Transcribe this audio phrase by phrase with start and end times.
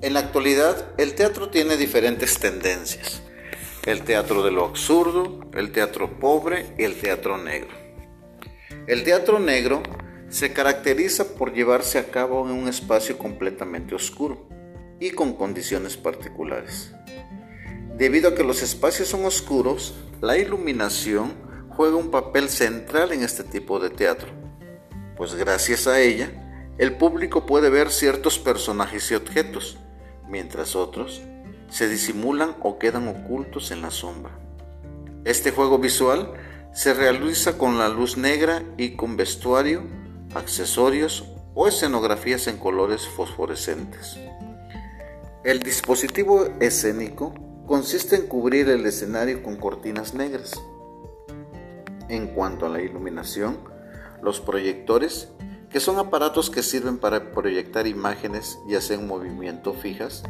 [0.00, 3.20] En la actualidad, el teatro tiene diferentes tendencias.
[3.84, 7.70] El teatro de lo absurdo, el teatro pobre y el teatro negro.
[8.86, 9.82] El teatro negro
[10.28, 14.48] se caracteriza por llevarse a cabo en un espacio completamente oscuro
[15.00, 16.92] y con condiciones particulares.
[17.96, 21.34] Debido a que los espacios son oscuros, la iluminación
[21.70, 24.28] juega un papel central en este tipo de teatro,
[25.16, 26.30] pues gracias a ella,
[26.78, 29.78] el público puede ver ciertos personajes y objetos,
[30.28, 31.22] mientras otros
[31.70, 34.32] se disimulan o quedan ocultos en la sombra.
[35.24, 36.32] Este juego visual
[36.72, 39.82] se realiza con la luz negra y con vestuario,
[40.34, 41.24] accesorios
[41.54, 44.18] o escenografías en colores fosforescentes.
[45.44, 47.34] El dispositivo escénico
[47.66, 50.52] consiste en cubrir el escenario con cortinas negras.
[52.08, 53.58] En cuanto a la iluminación,
[54.22, 55.28] los proyectores
[55.70, 60.22] que son aparatos que sirven para proyectar imágenes ya sea en movimiento fijas,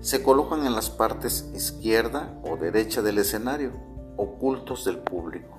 [0.00, 3.72] se colocan en las partes izquierda o derecha del escenario,
[4.16, 5.58] ocultos del público.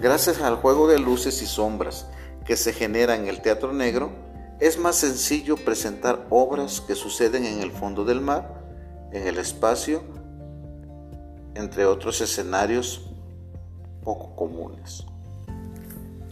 [0.00, 2.06] Gracias al juego de luces y sombras
[2.44, 4.10] que se genera en el teatro negro,
[4.58, 8.64] es más sencillo presentar obras que suceden en el fondo del mar,
[9.12, 10.02] en el espacio,
[11.54, 13.10] entre otros escenarios
[14.02, 15.04] poco comunes.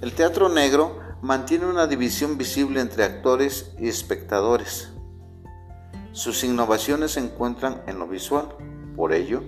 [0.01, 4.91] El teatro negro mantiene una división visible entre actores y espectadores.
[6.13, 8.49] Sus innovaciones se encuentran en lo visual,
[8.97, 9.43] por ello,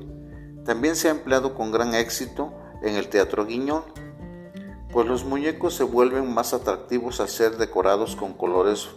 [0.65, 3.85] también se ha empleado con gran éxito en el teatro guiñón,
[4.93, 8.89] pues los muñecos se vuelven más atractivos al ser decorados con colores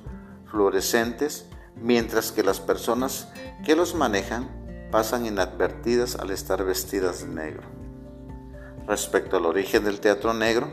[0.45, 3.29] fluorescentes, mientras que las personas
[3.65, 4.49] que los manejan
[4.91, 7.63] pasan inadvertidas al estar vestidas de negro.
[8.87, 10.69] Respecto al origen del teatro negro,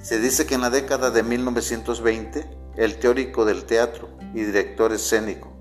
[0.00, 5.56] se dice que en la década de 1920, el teórico del teatro y director escénico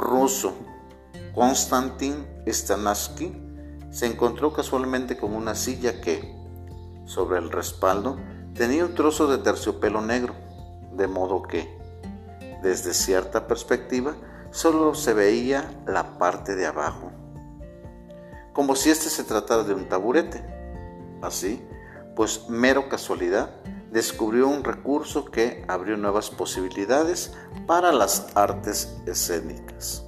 [0.00, 0.54] ruso
[1.34, 3.32] Konstantin Stanislavski
[3.90, 6.34] se encontró casualmente con una silla que,
[7.06, 8.18] sobre el respaldo,
[8.54, 10.34] tenía un trozo de terciopelo negro,
[10.92, 11.78] de modo que,
[12.62, 14.14] desde cierta perspectiva,
[14.50, 17.10] solo se veía la parte de abajo,
[18.52, 20.42] como si este se tratara de un taburete.
[21.22, 21.64] Así,
[22.14, 23.50] pues mero casualidad
[23.90, 27.32] descubrió un recurso que abrió nuevas posibilidades
[27.66, 30.04] para las artes escénicas.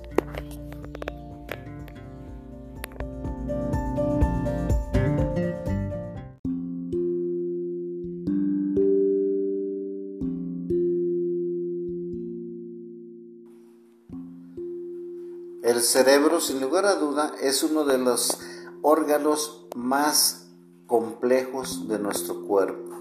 [15.62, 18.38] El cerebro, sin lugar a duda, es uno de los
[18.82, 20.41] órganos más
[20.92, 22.94] complejos de nuestro cuerpo.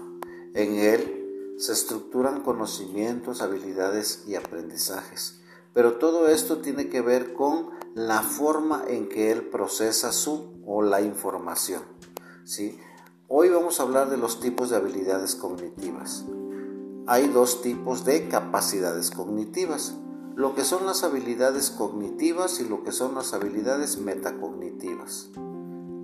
[0.54, 5.42] En él se estructuran conocimientos, habilidades y aprendizajes.
[5.74, 10.80] Pero todo esto tiene que ver con la forma en que él procesa su o
[10.80, 11.82] la información.
[12.44, 12.78] ¿sí?
[13.28, 16.24] Hoy vamos a hablar de los tipos de habilidades cognitivas.
[17.06, 19.98] Hay dos tipos de capacidades cognitivas,
[20.34, 25.28] lo que son las habilidades cognitivas y lo que son las habilidades metacognitivas.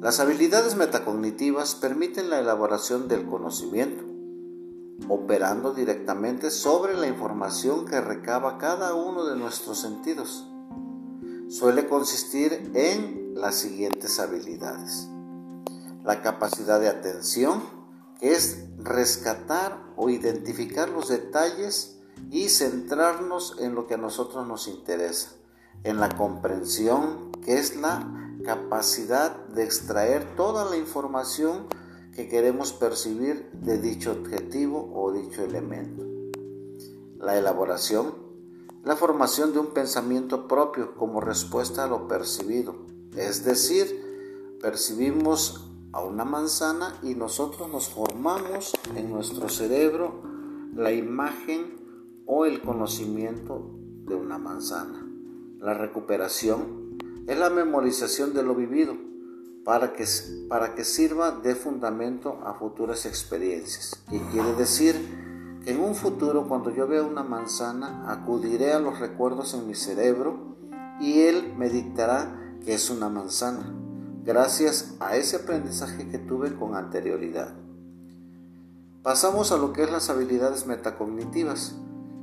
[0.00, 4.04] Las habilidades metacognitivas permiten la elaboración del conocimiento,
[5.08, 10.48] operando directamente sobre la información que recaba cada uno de nuestros sentidos.
[11.48, 15.08] Suele consistir en las siguientes habilidades.
[16.04, 17.60] La capacidad de atención,
[18.20, 21.98] que es rescatar o identificar los detalles
[22.30, 25.30] y centrarnos en lo que a nosotros nos interesa.
[25.82, 31.66] En la comprensión, que es la capacidad de extraer toda la información
[32.14, 36.04] que queremos percibir de dicho objetivo o dicho elemento.
[37.18, 38.14] La elaboración,
[38.84, 42.74] la formación de un pensamiento propio como respuesta a lo percibido.
[43.16, 50.22] Es decir, percibimos a una manzana y nosotros nos formamos en nuestro cerebro
[50.74, 51.76] la imagen
[52.26, 53.70] o el conocimiento
[54.06, 55.06] de una manzana.
[55.58, 56.87] La recuperación
[57.28, 58.96] es la memorización de lo vivido
[59.64, 60.06] para que,
[60.48, 64.02] para que sirva de fundamento a futuras experiencias.
[64.10, 64.96] Y quiere decir
[65.62, 69.74] que en un futuro cuando yo vea una manzana acudiré a los recuerdos en mi
[69.74, 70.56] cerebro
[71.00, 72.34] y él me dictará
[72.64, 73.74] que es una manzana,
[74.24, 77.54] gracias a ese aprendizaje que tuve con anterioridad.
[79.02, 81.76] Pasamos a lo que es las habilidades metacognitivas,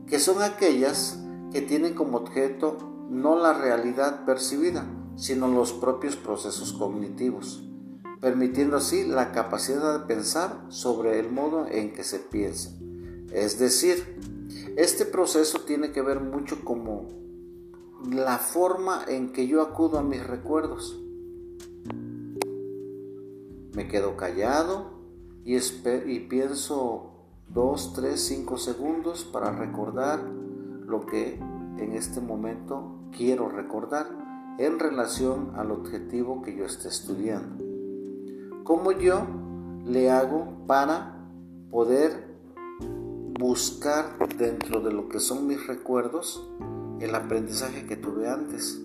[0.07, 1.19] que son aquellas
[1.51, 7.63] que tienen como objeto no la realidad percibida, sino los propios procesos cognitivos,
[8.19, 12.71] permitiendo así la capacidad de pensar sobre el modo en que se piensa.
[13.31, 14.17] Es decir,
[14.77, 17.07] este proceso tiene que ver mucho como
[18.11, 21.01] la forma en que yo acudo a mis recuerdos.
[23.73, 24.91] Me quedo callado
[25.43, 27.11] y, y pienso
[27.49, 31.35] dos, tres, cinco segundos para recordar lo que
[31.77, 34.24] en este momento quiero recordar
[34.57, 37.63] en relación al objetivo que yo esté estudiando.
[38.63, 39.27] ¿Cómo yo
[39.85, 41.27] le hago para
[41.69, 42.35] poder
[43.37, 46.49] buscar dentro de lo que son mis recuerdos
[46.99, 48.81] el aprendizaje que tuve antes?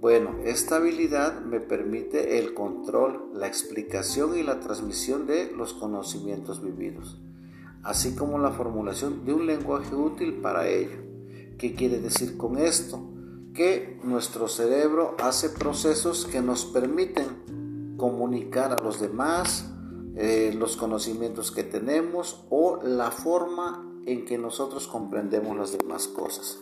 [0.00, 6.62] Bueno, esta habilidad me permite el control, la explicación y la transmisión de los conocimientos
[6.62, 7.20] vividos,
[7.82, 10.98] así como la formulación de un lenguaje útil para ello.
[11.58, 13.15] ¿Qué quiere decir con esto?
[13.56, 19.64] Que nuestro cerebro hace procesos que nos permiten comunicar a los demás
[20.14, 26.58] eh, los conocimientos que tenemos o la forma en que nosotros comprendemos las demás cosas.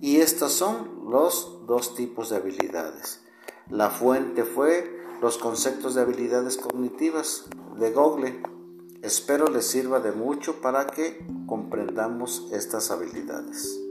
[0.00, 3.20] Y estas son los dos tipos de habilidades.
[3.68, 7.44] La fuente fue los conceptos de habilidades cognitivas
[7.78, 8.42] de Google.
[9.02, 13.89] Espero les sirva de mucho para que comprendamos estas habilidades.